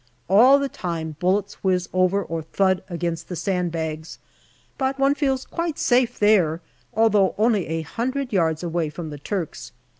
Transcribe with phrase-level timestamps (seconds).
[0.27, 4.17] All the time bullets whiz over or thud against the sand bags,
[4.79, 6.59] but one feels quite safe there,
[6.95, 9.71] although only a hundred yards away from the Turks.